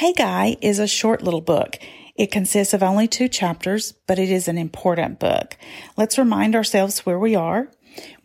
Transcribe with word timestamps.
Haggai 0.00 0.54
is 0.62 0.78
a 0.78 0.86
short 0.86 1.20
little 1.20 1.42
book. 1.42 1.78
It 2.16 2.32
consists 2.32 2.72
of 2.72 2.82
only 2.82 3.06
two 3.06 3.28
chapters, 3.28 3.92
but 4.06 4.18
it 4.18 4.30
is 4.30 4.48
an 4.48 4.56
important 4.56 5.18
book. 5.18 5.58
Let's 5.94 6.16
remind 6.16 6.56
ourselves 6.56 7.00
where 7.00 7.18
we 7.18 7.34
are. 7.34 7.68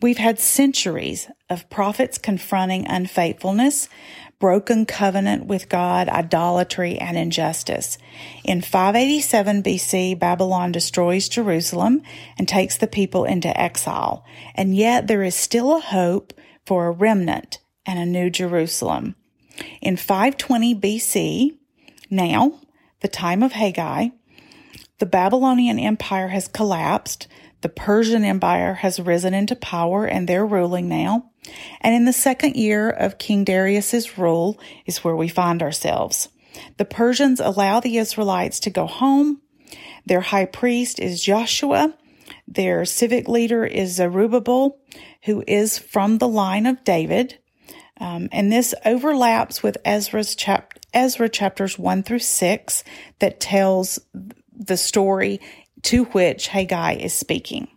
We've 0.01 0.17
had 0.17 0.39
centuries 0.39 1.27
of 1.49 1.69
prophets 1.69 2.17
confronting 2.17 2.87
unfaithfulness, 2.87 3.89
broken 4.39 4.85
covenant 4.85 5.47
with 5.47 5.67
God, 5.67 6.07
idolatry, 6.07 6.97
and 6.97 7.17
injustice. 7.17 7.97
In 8.45 8.61
587 8.61 9.61
BC, 9.61 10.17
Babylon 10.17 10.71
destroys 10.71 11.27
Jerusalem 11.27 12.03
and 12.37 12.47
takes 12.47 12.77
the 12.77 12.87
people 12.87 13.25
into 13.25 13.59
exile. 13.59 14.23
And 14.55 14.77
yet 14.77 15.07
there 15.07 15.23
is 15.23 15.35
still 15.35 15.75
a 15.75 15.81
hope 15.81 16.31
for 16.65 16.87
a 16.87 16.91
remnant 16.91 17.59
and 17.85 17.99
a 17.99 18.05
new 18.05 18.29
Jerusalem. 18.29 19.15
In 19.81 19.97
520 19.97 20.75
BC, 20.75 21.57
now, 22.09 22.59
the 23.01 23.07
time 23.07 23.43
of 23.43 23.51
Haggai, 23.51 24.09
the 24.99 25.05
Babylonian 25.05 25.79
Empire 25.79 26.29
has 26.29 26.47
collapsed. 26.47 27.27
The 27.61 27.69
Persian 27.69 28.23
Empire 28.23 28.75
has 28.75 28.99
risen 28.99 29.33
into 29.33 29.55
power 29.55 30.05
and 30.05 30.27
they're 30.27 30.45
ruling 30.45 30.87
now. 30.87 31.31
And 31.81 31.93
in 31.93 32.05
the 32.05 32.13
second 32.13 32.55
year 32.55 32.89
of 32.89 33.17
King 33.17 33.43
Darius's 33.43 34.17
rule 34.17 34.59
is 34.85 35.03
where 35.03 35.15
we 35.15 35.27
find 35.27 35.61
ourselves. 35.61 36.29
The 36.77 36.85
Persians 36.85 37.39
allow 37.39 37.79
the 37.79 37.97
Israelites 37.97 38.59
to 38.61 38.69
go 38.69 38.87
home. 38.87 39.41
Their 40.05 40.21
high 40.21 40.45
priest 40.45 40.99
is 40.99 41.23
Joshua. 41.23 41.93
Their 42.47 42.85
civic 42.85 43.27
leader 43.27 43.65
is 43.65 43.95
Zerubbabel, 43.95 44.79
who 45.25 45.43
is 45.47 45.77
from 45.77 46.19
the 46.19 46.27
line 46.27 46.65
of 46.65 46.83
David. 46.83 47.39
Um, 47.99 48.27
and 48.31 48.51
this 48.51 48.73
overlaps 48.85 49.63
with 49.63 49.77
Ezra's 49.85 50.35
chap- 50.35 50.79
Ezra 50.93 51.29
chapters 51.29 51.79
1 51.79 52.03
through 52.03 52.19
6 52.19 52.83
that 53.19 53.39
tells 53.39 53.99
the 54.53 54.77
story 54.77 55.39
to 55.83 56.05
which 56.05 56.47
Haggai 56.47 56.93
is 56.93 57.13
speaking. 57.13 57.67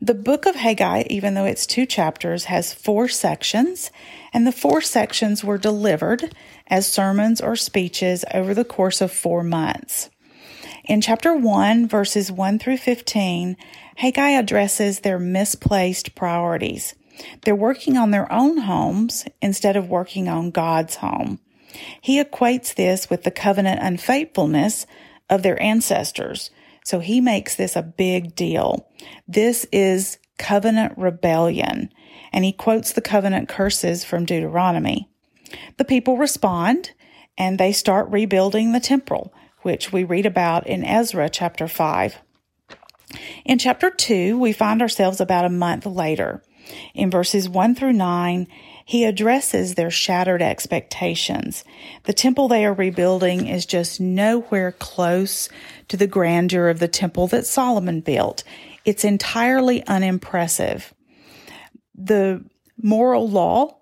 The 0.00 0.14
book 0.14 0.44
of 0.44 0.56
Haggai, 0.56 1.04
even 1.08 1.34
though 1.34 1.46
it's 1.46 1.66
two 1.66 1.86
chapters, 1.86 2.44
has 2.44 2.74
four 2.74 3.08
sections, 3.08 3.90
and 4.32 4.46
the 4.46 4.52
four 4.52 4.82
sections 4.82 5.42
were 5.42 5.56
delivered 5.56 6.34
as 6.66 6.86
sermons 6.86 7.40
or 7.40 7.56
speeches 7.56 8.24
over 8.34 8.52
the 8.52 8.64
course 8.64 9.00
of 9.00 9.10
four 9.10 9.42
months. 9.42 10.10
In 10.84 11.00
chapter 11.00 11.34
1, 11.34 11.88
verses 11.88 12.30
1 12.30 12.58
through 12.58 12.76
15, 12.76 13.56
Haggai 13.96 14.30
addresses 14.30 15.00
their 15.00 15.18
misplaced 15.18 16.14
priorities. 16.14 16.94
They're 17.42 17.54
working 17.54 17.96
on 17.96 18.10
their 18.10 18.30
own 18.32 18.58
homes 18.58 19.24
instead 19.40 19.76
of 19.76 19.88
working 19.88 20.28
on 20.28 20.50
God's 20.50 20.96
home. 20.96 21.40
He 22.00 22.22
equates 22.22 22.74
this 22.74 23.10
with 23.10 23.22
the 23.24 23.30
covenant 23.30 23.80
unfaithfulness 23.82 24.86
of 25.28 25.42
their 25.42 25.60
ancestors. 25.62 26.50
So 26.84 27.00
he 27.00 27.20
makes 27.20 27.56
this 27.56 27.76
a 27.76 27.82
big 27.82 28.34
deal. 28.34 28.88
This 29.26 29.66
is 29.72 30.18
covenant 30.38 30.96
rebellion. 30.96 31.90
And 32.32 32.44
he 32.44 32.52
quotes 32.52 32.92
the 32.92 33.00
covenant 33.00 33.48
curses 33.48 34.04
from 34.04 34.24
Deuteronomy. 34.24 35.08
The 35.78 35.84
people 35.84 36.16
respond 36.16 36.92
and 37.38 37.58
they 37.58 37.72
start 37.72 38.10
rebuilding 38.10 38.72
the 38.72 38.80
temple, 38.80 39.32
which 39.62 39.92
we 39.92 40.04
read 40.04 40.26
about 40.26 40.66
in 40.66 40.84
Ezra 40.84 41.28
chapter 41.28 41.68
5. 41.68 42.18
In 43.44 43.58
chapter 43.58 43.90
2, 43.90 44.38
we 44.38 44.52
find 44.52 44.82
ourselves 44.82 45.20
about 45.20 45.44
a 45.44 45.50
month 45.50 45.86
later. 45.86 46.42
In 46.94 47.10
verses 47.10 47.48
1 47.48 47.74
through 47.74 47.92
9, 47.92 48.46
he 48.84 49.04
addresses 49.04 49.74
their 49.74 49.90
shattered 49.90 50.42
expectations. 50.42 51.64
The 52.04 52.12
temple 52.12 52.48
they 52.48 52.64
are 52.64 52.72
rebuilding 52.72 53.48
is 53.48 53.66
just 53.66 54.00
nowhere 54.00 54.72
close 54.72 55.48
to 55.88 55.96
the 55.96 56.06
grandeur 56.06 56.68
of 56.68 56.78
the 56.78 56.88
temple 56.88 57.26
that 57.28 57.46
Solomon 57.46 58.00
built. 58.00 58.44
It's 58.84 59.04
entirely 59.04 59.84
unimpressive. 59.86 60.94
The 61.96 62.44
moral 62.80 63.28
law 63.28 63.78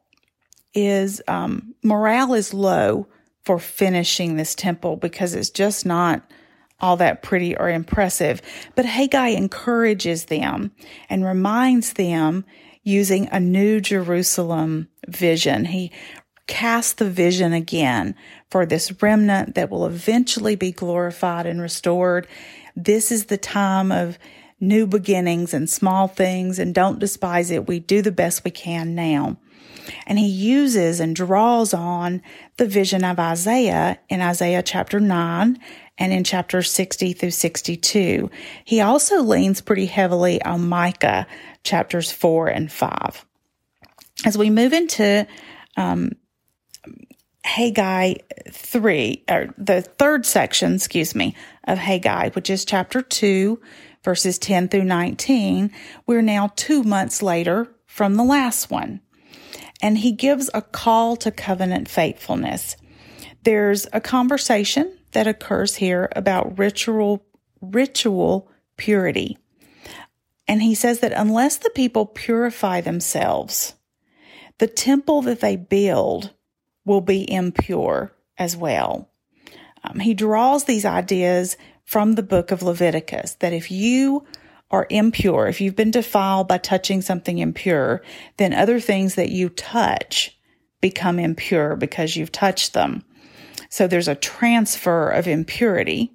is, 0.73 1.21
um, 1.29 1.75
morale 1.83 2.35
is 2.35 2.55
low 2.55 3.07
for 3.45 3.59
finishing 3.59 4.37
this 4.37 4.55
temple 4.55 4.97
because 4.97 5.35
it's 5.35 5.51
just 5.51 5.85
not 5.85 6.23
all 6.81 6.97
that 6.97 7.23
pretty 7.23 7.57
or 7.57 7.69
impressive. 7.69 8.41
But 8.75 8.87
Haggai 8.87 9.29
encourages 9.29 10.27
them 10.27 10.73
and 11.09 11.25
reminds 11.25 11.93
them 11.95 12.45
using 12.85 13.29
a 13.33 13.41
new 13.41 13.81
Jerusalem 13.81 14.89
vision. 15.09 15.65
He 15.65 15.91
cast 16.47 16.99
the 16.99 17.11
vision 17.11 17.53
again 17.53 18.15
for 18.51 18.67
this 18.67 19.03
remnant 19.03 19.55
that 19.55 19.71
will 19.71 19.87
eventually 19.87 20.55
be 20.55 20.71
glorified 20.71 21.47
and 21.47 21.61
restored. 21.61 22.27
This 22.77 23.11
is 23.11 23.27
the 23.27 23.39
time 23.39 23.91
of 23.91 24.19
new 24.61 24.87
beginnings 24.87 25.53
and 25.55 25.69
small 25.69 26.07
things 26.07 26.59
and 26.59 26.75
don't 26.75 26.99
despise 26.99 27.51
it. 27.51 27.67
We 27.67 27.81
do 27.81 28.03
the 28.03 28.13
best 28.13 28.45
we 28.45 28.51
can 28.51 28.95
now. 28.95 29.39
And 30.07 30.19
he 30.19 30.27
uses 30.27 31.01
and 31.01 31.15
draws 31.15 31.75
on 31.75 32.23
the 32.57 32.67
vision 32.67 33.05
of 33.05 33.19
Isaiah 33.19 33.99
in 34.09 34.21
Isaiah 34.21 34.63
chapter 34.63 35.01
9 35.01 35.59
and 35.99 36.13
in 36.13 36.25
chapter 36.25 36.63
60 36.63 37.13
through 37.13 37.31
62. 37.31 38.31
He 38.65 38.81
also 38.81 39.23
leans 39.23 39.61
pretty 39.61 39.87
heavily 39.87 40.43
on 40.43 40.69
Micah 40.69 41.27
chapters 41.63 42.11
4 42.11 42.49
and 42.49 42.71
5. 42.71 43.25
As 44.25 44.39
we 44.39 44.51
move 44.51 44.73
into 44.73 45.27
um, 45.77 46.13
Haggai 47.45 48.15
3, 48.51 49.25
or 49.29 49.55
the 49.59 49.83
third 49.83 50.27
section, 50.27 50.75
excuse 50.75 51.15
me, 51.15 51.37
of 51.65 51.79
Haggai, 51.79 52.31
which 52.31 52.51
is 52.51 52.65
chapter 52.65 53.03
2, 53.03 53.61
verses 54.03 54.39
10 54.39 54.69
through 54.69 54.85
19, 54.85 55.71
we're 56.07 56.23
now 56.23 56.51
two 56.57 56.83
months 56.83 57.23
later 57.23 57.69
from 57.87 58.17
the 58.17 58.25
last 58.25 58.71
one. 58.71 59.01
And 59.85 59.99
he 59.99 60.13
gives 60.13 60.49
a 60.55 60.63
call 60.63 61.15
to 61.17 61.31
covenant 61.31 61.91
faithfulness. 61.91 62.79
There's 63.43 63.87
a 63.93 64.01
conversation 64.01 64.97
that 65.13 65.27
occurs 65.27 65.75
here 65.75 66.09
about 66.17 66.59
ritual, 66.59 67.23
ritual 67.61 68.51
purity. 68.79 69.37
And 70.49 70.63
he 70.63 70.75
says 70.75 71.01
that 71.01 71.13
unless 71.13 71.59
the 71.59 71.69
people 71.69 72.07
purify 72.07 72.81
themselves, 72.81 73.75
the 74.57 74.69
temple 74.69 75.21
that 75.21 75.41
they 75.41 75.57
build 75.57 76.33
will 76.87 77.03
be 77.03 77.31
impure 77.31 78.11
as 78.39 78.57
well. 78.57 79.11
Um, 79.83 80.01
he 80.01 80.15
draws 80.15 80.65
these 80.65 80.87
ideas 80.87 81.59
from 81.85 82.15
the 82.15 82.23
book 82.23 82.51
of 82.53 82.63
Leviticus 82.63 83.35
that 83.41 83.53
if 83.53 83.71
you 83.71 84.25
are 84.71 84.87
impure, 84.91 85.47
if 85.47 85.61
you've 85.61 85.77
been 85.77 85.91
defiled 85.91 86.49
by 86.49 86.59
touching 86.59 87.03
something 87.03 87.39
impure, 87.39 88.03
then 88.39 88.53
other 88.53 88.81
things 88.81 89.15
that 89.15 89.31
you 89.31 89.49
touch 89.49 90.37
become 90.81 91.19
impure 91.19 91.77
because 91.77 92.17
you've 92.17 92.33
touched 92.33 92.73
them. 92.73 93.05
So 93.69 93.87
there's 93.87 94.09
a 94.09 94.15
transfer 94.15 95.11
of 95.11 95.27
impurity. 95.27 96.13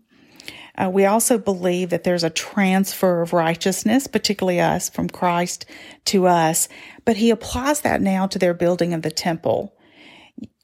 Uh, 0.78 0.90
we 0.90 1.06
also 1.06 1.38
believe 1.38 1.90
that 1.90 2.04
there's 2.04 2.24
a 2.24 2.30
transfer 2.30 3.22
of 3.22 3.34
righteousness, 3.34 4.07
particularly 4.07 4.62
us 4.62 4.90
from 4.90 5.10
Christ 5.10 5.66
to 6.06 6.28
us, 6.28 6.69
but 7.04 7.18
he 7.18 7.31
applies 7.31 7.81
that 7.81 8.01
now 8.01 8.28
to 8.28 8.40
their 8.40 8.54
building 8.54 8.94
of 8.94 9.01
the 9.01 9.12
temple. 9.12 9.75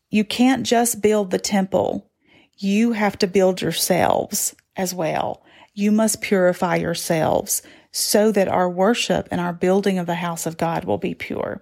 You 0.09 0.23
can't 0.23 0.65
just 0.65 1.01
build 1.01 1.31
the 1.31 1.39
temple. 1.39 2.09
You 2.57 2.93
have 2.93 3.17
to 3.19 3.27
build 3.27 3.61
yourselves 3.61 4.55
as 4.77 4.93
well. 4.93 5.44
You 5.75 5.91
must 5.91 6.21
purify 6.21 6.77
yourselves 6.77 7.61
so 7.91 8.31
that 8.31 8.47
our 8.47 8.69
worship 8.69 9.27
and 9.29 9.39
our 9.39 9.53
building 9.53 9.99
of 9.99 10.05
the 10.05 10.15
house 10.15 10.45
of 10.45 10.57
God 10.57 10.85
will 10.85 10.97
be 10.97 11.13
pure. 11.13 11.61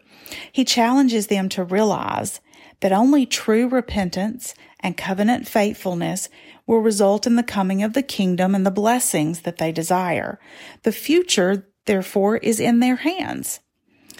He 0.51 0.63
challenges 0.63 1.27
them 1.27 1.49
to 1.49 1.63
realize 1.63 2.39
that 2.79 2.91
only 2.91 3.25
true 3.25 3.67
repentance 3.67 4.53
and 4.79 4.95
covenant 4.95 5.47
faithfulness 5.47 6.29
will 6.67 6.79
result 6.79 7.25
in 7.25 7.35
the 7.35 7.43
coming 7.43 7.81
of 7.81 7.93
the 7.93 8.03
kingdom 8.03 8.53
and 8.53 8.65
the 8.65 8.71
blessings 8.71 9.41
that 9.41 9.57
they 9.57 9.71
desire. 9.71 10.39
The 10.83 10.91
future, 10.91 11.67
therefore, 11.85 12.37
is 12.37 12.59
in 12.59 12.79
their 12.79 12.97
hands. 12.97 13.61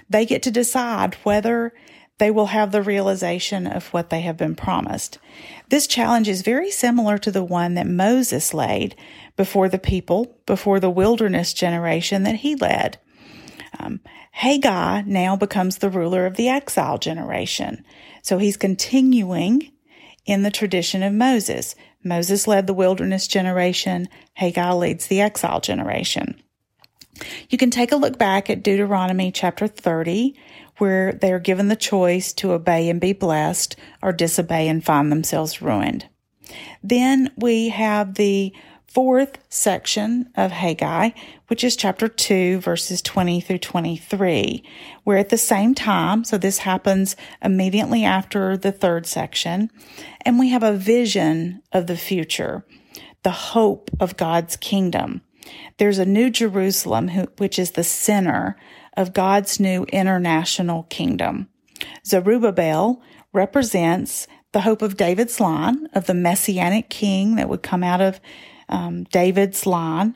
They 0.10 0.26
get 0.26 0.42
to 0.44 0.52
decide 0.52 1.16
whether 1.24 1.74
they 2.20 2.32
will 2.32 2.48
have 2.48 2.72
the 2.72 2.82
realization 2.82 3.68
of 3.68 3.88
what 3.88 4.10
they 4.10 4.22
have 4.22 4.38
been 4.38 4.56
promised. 4.56 5.18
This 5.70 5.88
challenge 5.88 6.28
is 6.28 6.42
very 6.42 6.70
similar 6.70 7.18
to 7.18 7.32
the 7.32 7.44
one 7.44 7.74
that 7.74 7.88
Moses 7.88 8.54
laid 8.54 8.96
before 9.36 9.68
the 9.68 9.80
people, 9.80 10.38
before 10.46 10.80
the 10.80 10.90
wilderness 10.90 11.54
generation 11.54 12.24
that 12.24 12.36
he 12.36 12.56
led. 12.56 13.00
Um, 13.80 14.00
Haggai 14.32 15.04
now 15.06 15.36
becomes 15.36 15.78
the 15.78 15.90
ruler 15.90 16.26
of 16.26 16.36
the 16.36 16.50
exile 16.50 16.98
generation. 16.98 17.84
So 18.22 18.38
he's 18.38 18.58
continuing 18.58 19.72
in 20.26 20.44
the 20.44 20.52
tradition 20.52 21.04
of 21.04 21.14
Moses. 21.14 21.76
Moses 22.04 22.48
led 22.48 22.68
the 22.68 22.74
wilderness 22.74 23.28
generation. 23.28 24.08
Haggai 24.34 24.72
leads 24.74 25.08
the 25.08 25.22
exile 25.22 25.62
generation. 25.62 26.42
You 27.50 27.58
can 27.58 27.70
take 27.70 27.92
a 27.92 27.98
look 27.98 28.18
back 28.18 28.50
at 28.50 28.64
Deuteronomy 28.64 29.32
chapter 29.32 29.68
30, 29.68 30.36
where 30.78 31.14
they 31.14 31.32
are 31.32 31.40
given 31.40 31.68
the 31.68 31.76
choice 31.76 32.34
to 32.34 32.54
obey 32.54 32.90
and 32.90 33.00
be 33.00 33.14
blessed 33.14 33.76
or 34.02 34.12
disobey 34.12 34.68
and 34.68 34.84
find 34.84 35.12
themselves 35.12 35.62
ruined. 35.62 36.08
Then 36.84 37.32
we 37.38 37.70
have 37.70 38.16
the 38.16 38.54
fourth 38.88 39.40
section 39.50 40.30
of 40.36 40.52
Haggai, 40.52 41.12
which 41.48 41.64
is 41.64 41.76
chapter 41.76 42.08
2, 42.08 42.60
verses 42.60 43.02
20 43.02 43.42
through 43.42 43.58
23, 43.58 44.64
where 45.04 45.18
at 45.18 45.30
the 45.30 45.38
same 45.38 45.74
time, 45.74 46.24
so 46.24 46.38
this 46.38 46.60
happens 46.60 47.16
immediately 47.42 48.04
after 48.04 48.56
the 48.56 48.72
third 48.72 49.08
section, 49.08 49.72
and 50.22 50.38
we 50.38 50.50
have 50.50 50.64
a 50.64 50.74
vision 50.74 51.62
of 51.72 51.88
the 51.88 51.98
future, 51.98 52.66
the 53.24 53.32
hope 53.32 53.90
of 54.00 54.18
God's 54.18 54.56
kingdom. 54.58 55.22
There's 55.78 56.00
a 56.00 56.06
new 56.06 56.30
Jerusalem, 56.30 57.10
which 57.38 57.58
is 57.60 57.72
the 57.72 57.84
center 57.84 58.56
of 58.96 59.14
God's 59.14 59.60
new 59.60 59.84
international 59.86 60.84
kingdom. 60.84 61.50
Zerubbabel 62.06 63.02
represents 63.32 64.28
the 64.52 64.62
hope 64.62 64.82
of 64.82 64.98
David's 64.98 65.40
line, 65.40 65.88
of 65.94 66.06
the 66.06 66.14
messianic 66.14 66.90
king 66.90 67.36
that 67.36 67.50
would 67.50 67.64
come 67.64 67.84
out 67.84 68.02
of 68.02 68.22
um, 68.70 69.04
David's 69.06 69.66
line? 69.66 70.16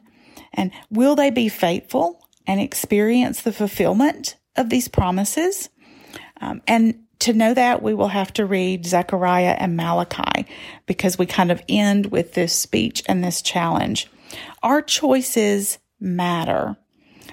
And 0.53 0.71
will 0.89 1.15
they 1.15 1.29
be 1.29 1.49
faithful 1.49 2.27
and 2.45 2.61
experience 2.61 3.41
the 3.41 3.51
fulfillment 3.51 4.35
of 4.55 4.69
these 4.69 4.87
promises? 4.87 5.69
Um, 6.39 6.61
and 6.67 7.03
to 7.19 7.33
know 7.33 7.53
that, 7.55 7.81
we 7.81 7.95
will 7.95 8.09
have 8.09 8.31
to 8.33 8.45
read 8.45 8.85
Zechariah 8.85 9.55
and 9.57 9.75
Malachi 9.75 10.45
because 10.85 11.17
we 11.17 11.25
kind 11.25 11.51
of 11.51 11.61
end 11.67 12.11
with 12.11 12.33
this 12.33 12.53
speech 12.53 13.03
and 13.07 13.23
this 13.23 13.41
challenge. 13.41 14.07
Our 14.63 14.81
choices 14.81 15.79
matter. 15.99 16.77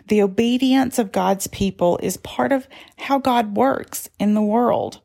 The 0.08 0.22
obedience 0.22 0.98
of 0.98 1.12
God's 1.12 1.46
people 1.46 1.98
is 2.02 2.16
part 2.18 2.52
of 2.52 2.68
how 2.98 3.18
God 3.18 3.56
works 3.56 4.08
in 4.18 4.34
the 4.34 4.42
world. 4.42 5.00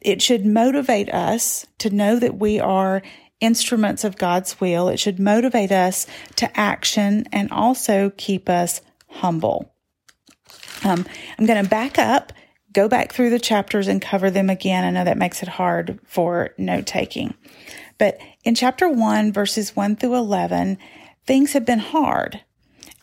It 0.00 0.22
should 0.22 0.46
motivate 0.46 1.12
us 1.12 1.66
to 1.78 1.90
know 1.90 2.18
that 2.18 2.38
we 2.38 2.60
are 2.60 3.02
instruments 3.40 4.04
of 4.04 4.16
God's 4.16 4.60
will. 4.60 4.88
It 4.88 4.98
should 4.98 5.18
motivate 5.18 5.72
us 5.72 6.06
to 6.36 6.58
action 6.58 7.24
and 7.32 7.50
also 7.50 8.12
keep 8.16 8.48
us 8.48 8.80
humble. 9.08 9.72
Um, 10.84 11.04
I'm 11.38 11.46
going 11.46 11.62
to 11.62 11.68
back 11.68 11.98
up, 11.98 12.32
go 12.72 12.88
back 12.88 13.12
through 13.12 13.30
the 13.30 13.40
chapters 13.40 13.88
and 13.88 14.00
cover 14.00 14.30
them 14.30 14.50
again. 14.50 14.84
I 14.84 14.90
know 14.90 15.04
that 15.04 15.18
makes 15.18 15.42
it 15.42 15.48
hard 15.48 15.98
for 16.04 16.50
note 16.58 16.86
taking. 16.86 17.34
But 17.98 18.18
in 18.44 18.54
chapter 18.54 18.88
1, 18.88 19.32
verses 19.32 19.74
1 19.74 19.96
through 19.96 20.14
11, 20.14 20.78
things 21.26 21.52
have 21.52 21.64
been 21.64 21.80
hard. 21.80 22.40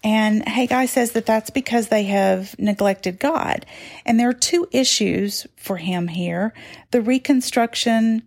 And 0.04 0.48
Haggai 0.48 0.86
says 0.86 1.12
that 1.14 1.26
that's 1.26 1.50
because 1.50 1.88
they 1.88 2.04
have 2.04 2.58
neglected 2.60 3.20
God. 3.20 3.66
And 4.06 4.20
there 4.20 4.30
are 4.30 4.34
two 4.34 4.68
issues 4.72 5.48
for 5.58 5.78
him 5.78 6.08
here 6.08 6.54
the 6.92 7.02
reconstruction 7.02 8.24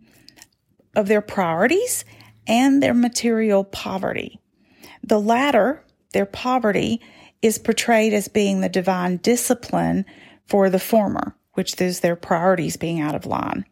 of 0.96 1.06
their 1.06 1.20
priorities 1.20 2.04
and 2.46 2.82
their 2.82 2.94
material 2.94 3.62
poverty. 3.62 4.40
The 5.04 5.20
latter, 5.20 5.84
their 6.12 6.26
poverty, 6.26 7.00
is 7.40 7.58
portrayed 7.58 8.12
as 8.12 8.26
being 8.26 8.60
the 8.60 8.68
divine 8.68 9.18
discipline 9.18 10.04
for 10.46 10.70
the 10.70 10.80
former, 10.80 11.36
which 11.52 11.80
is 11.80 12.00
their 12.00 12.16
priorities 12.16 12.76
being 12.76 13.00
out 13.00 13.14
of 13.14 13.26
line. 13.26 13.64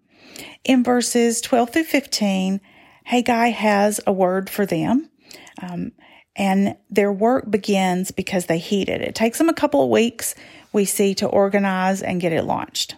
In 0.65 0.85
verses 0.85 1.41
12 1.41 1.71
through 1.71 1.85
15, 1.85 2.61
Haggai 3.07 3.51
has 3.51 4.01
a 4.05 4.13
word 4.13 4.51
for 4.51 4.67
them. 4.67 5.09
Um, 5.63 5.93
and 6.35 6.77
their 6.91 7.13
work 7.13 7.49
begins 7.49 8.11
because 8.11 8.47
they 8.47 8.59
heed 8.59 8.89
it. 8.89 9.01
It 9.01 9.15
takes 9.15 9.39
them 9.39 9.49
a 9.49 9.55
couple 9.55 9.81
of 9.81 9.91
weeks, 9.91 10.35
we 10.73 10.85
see, 10.85 11.15
to 11.15 11.27
organize 11.27 12.03
and 12.03 12.21
get 12.21 12.33
it 12.33 12.43
launched. 12.43 12.97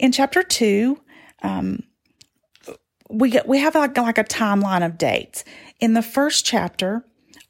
In 0.00 0.10
chapter 0.10 0.42
2, 0.42 1.00
um, 1.44 1.84
we 3.08 3.30
get, 3.30 3.46
we 3.46 3.58
have 3.58 3.76
like, 3.76 3.96
like 3.96 4.18
a 4.18 4.24
timeline 4.24 4.84
of 4.84 4.98
dates. 4.98 5.44
In 5.78 5.94
the 5.94 6.02
first 6.02 6.44
chapter, 6.44 7.04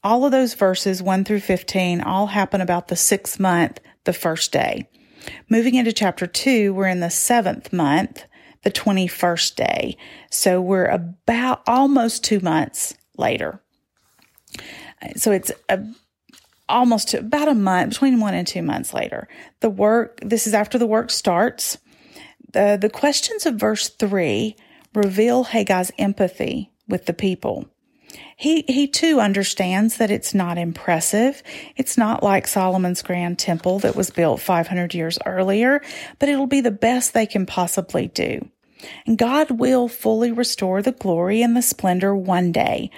all 0.05 0.27
of 0.27 0.33
those 0.33 0.53
verses 0.53 1.03
1 1.03 1.25
through 1.25 1.41
15 1.41 2.03
all 2.03 2.27
happen 2.27 2.61
about 2.61 2.89
the 2.89 2.97
sixth 2.97 3.41
month, 3.41 3.81
the 4.05 4.13
first 4.13 4.53
day. 4.53 4.87
Moving 5.49 5.77
into 5.77 5.95
chapter 5.95 6.27
2, 6.27 6.75
we're 6.75 6.89
in 6.89 7.01
the 7.01 7.11
seventh 7.11 7.73
month, 7.73 8.27
the 8.63 8.71
21st 8.71 9.57
day. 9.57 9.97
So 10.31 10.61
we're 10.61 10.87
about 10.87 11.63
almost 11.67 12.25
two 12.25 12.41
months 12.41 12.95
later. 13.17 13.61
So 15.17 15.33
it's 15.33 15.51
a, 15.69 15.83
almost 16.69 17.15
about 17.15 17.49
a 17.49 17.55
month, 17.55 17.91
between 17.91 18.21
one 18.21 18.35
and 18.35 18.47
two 18.47 18.63
months 18.63 18.95
later. 18.95 19.29
The 19.61 19.71
work, 19.71 20.21
this 20.23 20.47
is 20.47 20.55
after 20.55 20.79
the 20.79 20.87
work 20.87 21.11
starts. 21.11 21.79
The, 22.53 22.79
the 22.81 22.91
questions 22.91 23.47
of 23.47 23.55
verse 23.55 23.89
3 23.89 24.57
reveal 24.95 25.47
Haggai's 25.47 25.93
empathy 25.99 26.71
with 26.89 27.07
the 27.07 27.13
people. 27.13 27.69
He, 28.37 28.65
he 28.69 28.89
too 28.89 29.21
understands 29.21 29.99
that 29.99 30.11
it's 30.11 30.35
not 30.35 30.59
impressive. 30.59 31.43
It's 31.77 31.99
not 31.99 32.23
like 32.23 32.47
Solomon's 32.47 33.03
grand 33.03 33.39
temple 33.39 33.81
that 33.81 33.97
was 33.97 34.11
built 34.11 34.41
500 34.41 34.95
years 34.95 35.19
earlier, 35.27 35.83
but 36.19 36.29
it'll 36.29 36.47
be 36.47 36.63
the 36.63 36.71
best 36.71 37.13
they 37.13 37.27
can 37.27 37.47
possibly 37.47 38.09
do. 38.09 38.49
And 39.07 39.19
God 39.19 39.51
will 39.51 39.89
fully 39.89 40.33
restore 40.33 40.81
the 40.81 40.93
glory 40.93 41.43
and 41.43 41.57
the 41.57 41.63
splendor 41.63 42.17
one 42.17 42.51
day, 42.51 42.91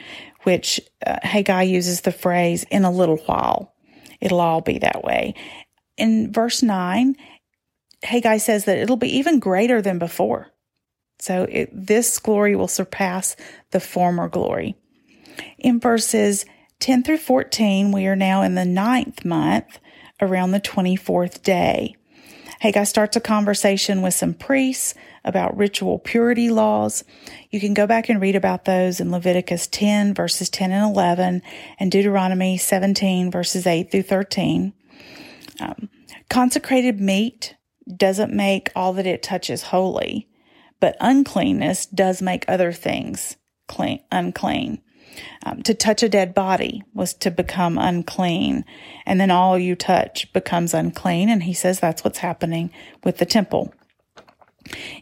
which 0.44 0.81
uh, 1.05 1.19
Haggai 1.23 1.62
uses 1.62 2.03
the 2.03 2.12
phrase 2.12 2.64
in 2.70 2.85
a 2.85 2.91
little 2.91 3.19
while. 3.19 3.75
It'll 4.20 4.41
all 4.41 4.61
be 4.61 4.79
that 4.79 5.03
way. 5.03 5.35
In 5.97 6.32
verse 6.32 6.62
9, 6.62 7.17
Haggai 8.05 8.38
says 8.38 8.64
that 8.64 8.79
it'll 8.79 8.97
be 8.97 9.17
even 9.19 9.41
greater 9.41 9.82
than 9.82 9.99
before. 9.99 10.49
So 11.19 11.44
it, 11.44 11.70
this 11.73 12.19
glory 12.19 12.56
will 12.56 12.69
surpass 12.69 13.37
the 13.71 13.81
former 13.81 14.28
glory. 14.28 14.76
In 15.59 15.81
verses 15.81 16.45
10 16.81 17.03
through 17.03 17.19
14, 17.19 17.93
we 17.93 18.07
are 18.07 18.17
now 18.17 18.43
in 18.43 18.55
the 18.55 18.65
ninth 18.65 19.25
month 19.25 19.79
around 20.21 20.51
the 20.51 20.61
24th 20.61 21.43
day. 21.43 21.97
Haggai 22.61 22.85
starts 22.85 23.17
a 23.17 23.21
conversation 23.21 24.03
with 24.03 24.15
some 24.15 24.35
priests 24.35 24.95
about 25.25 25.57
ritual 25.57 25.99
purity 25.99 26.49
laws. 26.49 27.03
You 27.51 27.59
can 27.59 27.75
go 27.75 27.87
back 27.87 28.09
and 28.09 28.21
read 28.21 28.37
about 28.37 28.65
those 28.65 29.01
in 29.01 29.11
Leviticus 29.11 29.67
10 29.67 30.15
verses 30.15 30.49
10 30.49 30.71
and 30.71 30.95
11 30.95 31.43
and 31.79 31.91
Deuteronomy 31.91 32.57
17 32.57 33.31
verses 33.31 33.67
8 33.67 33.91
through 33.91 34.03
13. 34.03 34.73
Um, 35.61 35.89
consecrated 36.31 37.01
meat 37.01 37.57
doesn't 37.97 38.33
make 38.33 38.71
all 38.77 38.93
that 38.93 39.07
it 39.07 39.23
touches 39.23 39.62
holy 39.65 40.29
but 40.83 40.97
uncleanness 41.01 41.87
does 41.87 42.21
make 42.21 42.45
other 42.49 42.73
things 42.73 43.37
clean, 43.69 44.01
unclean. 44.11 44.83
Um, 45.45 45.62
to 45.62 45.75
touch 45.75 46.02
a 46.02 46.09
dead 46.09 46.35
body 46.35 46.83
was 46.95 47.14
to 47.14 47.31
become 47.31 47.78
unclean. 47.78 48.64
And 49.07 49.21
then 49.21 49.31
all 49.31 49.59
you 49.59 49.75
touch 49.75 50.33
becomes 50.33 50.75
unclean. 50.75 51.28
And 51.28 51.42
he 51.42 51.54
says 51.54 51.81
that's 51.81 52.04
what's 52.04 52.19
happening 52.19 52.71
with 53.04 53.19
the 53.19 53.26
temple. 53.26 53.75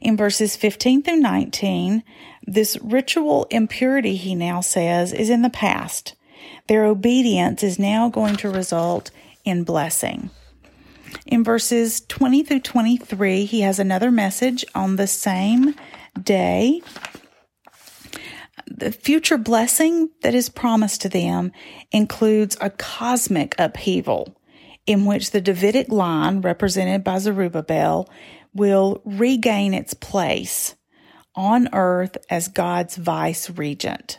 In 0.01 0.17
verses 0.17 0.57
15 0.57 1.03
through 1.03 1.21
19, 1.21 2.03
this 2.47 2.79
ritual 2.83 3.47
impurity, 3.51 4.17
he 4.17 4.35
now 4.35 4.61
says, 4.61 5.13
is 5.13 5.31
in 5.31 5.43
the 5.43 5.51
past. 5.51 6.15
Their 6.67 6.87
obedience 6.87 7.63
is 7.63 7.79
now 7.79 8.09
going 8.09 8.37
to 8.37 8.51
result 8.51 9.11
in 9.45 9.65
blessing. 9.65 10.31
In 11.27 11.45
verses 11.45 12.01
20 12.09 12.45
through 12.45 12.61
23, 12.61 13.45
he 13.45 13.61
has 13.63 13.79
another 13.79 14.11
message 14.11 14.65
on 14.75 14.97
the 14.97 15.07
same 15.07 15.75
day. 16.21 16.81
The 18.81 18.93
future 18.93 19.37
blessing 19.37 20.09
that 20.23 20.35
is 20.35 20.49
promised 20.49 21.03
to 21.03 21.11
them 21.11 21.53
includes 21.93 22.57
a 22.63 22.71
cosmic 22.71 23.55
upheaval 23.59 24.35
in 24.87 25.05
which 25.05 25.33
the 25.33 25.43
Davidic 25.43 25.91
line, 25.91 26.41
represented 26.41 27.05
by 27.05 27.19
Zerubbabel, 27.19 28.09
will 28.55 29.03
regain 29.05 29.75
its 29.75 29.93
place 29.93 30.77
on 31.37 31.69
earth 31.75 32.17
as 32.31 32.49
God's 32.49 32.97
vice 32.97 33.51
regent. 33.51 34.19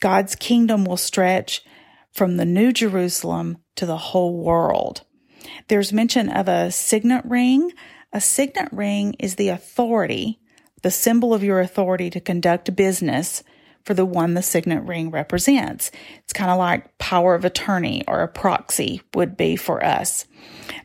God's 0.00 0.36
kingdom 0.36 0.86
will 0.86 0.96
stretch 0.96 1.62
from 2.12 2.38
the 2.38 2.46
New 2.46 2.72
Jerusalem 2.72 3.58
to 3.76 3.84
the 3.84 3.98
whole 3.98 4.42
world. 4.42 5.02
There's 5.68 5.92
mention 5.92 6.30
of 6.30 6.48
a 6.48 6.70
signet 6.70 7.26
ring 7.26 7.70
A 8.10 8.22
signet 8.22 8.72
ring 8.72 9.16
is 9.18 9.34
the 9.34 9.50
authority, 9.50 10.40
the 10.82 10.90
symbol 10.90 11.34
of 11.34 11.44
your 11.44 11.60
authority 11.60 12.08
to 12.08 12.20
conduct 12.20 12.74
business 12.74 13.42
for 13.84 13.94
the 13.94 14.04
one 14.04 14.34
the 14.34 14.42
signet 14.42 14.82
ring 14.84 15.10
represents. 15.10 15.90
It's 16.18 16.32
kind 16.32 16.50
of 16.50 16.58
like 16.58 16.98
power 16.98 17.34
of 17.34 17.44
attorney 17.44 18.04
or 18.06 18.22
a 18.22 18.28
proxy 18.28 19.02
would 19.14 19.36
be 19.36 19.56
for 19.56 19.84
us. 19.84 20.26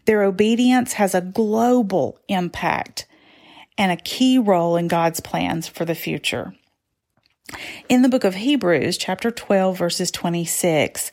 Their 0.06 0.24
obedience 0.24 0.94
has 0.94 1.14
a 1.14 1.22
global 1.22 2.20
impact 2.28 3.08
and 3.78 3.92
a 3.92 3.98
key 3.98 4.38
role 4.38 4.76
in 4.76 4.88
God's 4.88 5.20
plans 5.20 5.68
for 5.68 5.86
the 5.86 5.96
future. 5.96 6.54
In 7.88 8.02
the 8.02 8.10
book 8.10 8.24
of 8.24 8.36
Hebrews, 8.36 8.98
chapter 8.98 9.32
12, 9.32 9.78
verses 9.78 10.12
26, 10.12 11.12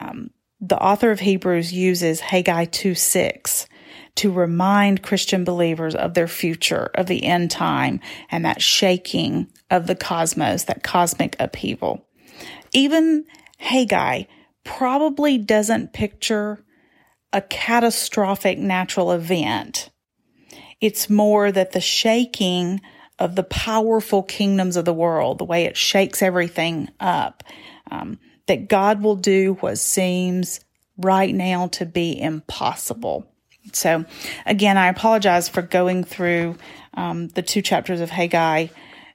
um, 0.00 0.30
the 0.60 0.78
author 0.78 1.10
of 1.10 1.20
Hebrews 1.20 1.72
uses 1.72 2.20
Haggai 2.20 2.64
2 2.64 2.94
6 2.94 3.68
to 4.18 4.32
remind 4.32 5.00
Christian 5.00 5.44
believers 5.44 5.94
of 5.94 6.14
their 6.14 6.26
future, 6.26 6.90
of 6.96 7.06
the 7.06 7.24
end 7.24 7.52
time, 7.52 8.00
and 8.30 8.44
that 8.44 8.60
shaking 8.60 9.46
of 9.70 9.86
the 9.86 9.94
cosmos, 9.94 10.64
that 10.64 10.82
cosmic 10.82 11.36
upheaval. 11.38 12.04
Even 12.72 13.24
Haggai 13.58 14.24
probably 14.64 15.38
doesn't 15.38 15.92
picture 15.92 16.64
a 17.32 17.40
catastrophic 17.40 18.58
natural 18.58 19.12
event. 19.12 19.90
It's 20.80 21.08
more 21.08 21.52
that 21.52 21.70
the 21.70 21.80
shaking 21.80 22.80
of 23.20 23.36
the 23.36 23.44
powerful 23.44 24.24
kingdoms 24.24 24.76
of 24.76 24.84
the 24.84 24.92
world, 24.92 25.38
the 25.38 25.44
way 25.44 25.64
it 25.64 25.76
shakes 25.76 26.22
everything 26.22 26.88
up, 26.98 27.44
um, 27.88 28.18
that 28.48 28.68
God 28.68 29.00
will 29.00 29.16
do 29.16 29.56
what 29.60 29.78
seems 29.78 30.58
right 30.96 31.32
now 31.32 31.68
to 31.68 31.86
be 31.86 32.20
impossible. 32.20 33.24
So, 33.72 34.04
again, 34.46 34.76
I 34.76 34.88
apologize 34.88 35.48
for 35.48 35.62
going 35.62 36.04
through 36.04 36.56
um, 36.94 37.28
the 37.28 37.42
two 37.42 37.62
chapters 37.62 38.00
of 38.00 38.10
Haggai 38.10 38.68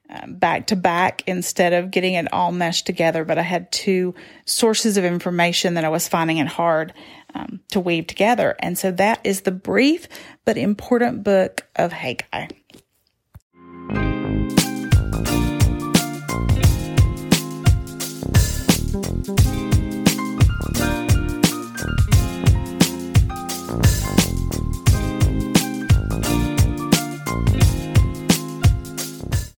uh, 0.09 0.27
back 0.27 0.67
to 0.67 0.75
back 0.75 1.23
instead 1.27 1.73
of 1.73 1.89
getting 1.89 2.13
it 2.13 2.31
all 2.31 2.51
meshed 2.51 2.85
together, 2.85 3.25
but 3.25 3.37
I 3.37 3.41
had 3.41 3.71
two 3.71 4.13
sources 4.45 4.97
of 4.97 5.05
information 5.05 5.73
that 5.73 5.85
I 5.85 5.89
was 5.89 6.07
finding 6.07 6.37
it 6.37 6.47
hard 6.47 6.93
um, 7.33 7.61
to 7.71 7.79
weave 7.79 8.07
together. 8.07 8.55
And 8.59 8.77
so 8.77 8.91
that 8.91 9.19
is 9.23 9.41
the 9.41 9.51
brief 9.51 10.07
but 10.45 10.57
important 10.57 11.23
book 11.23 11.65
of 11.75 11.93
Haggai. 11.93 12.47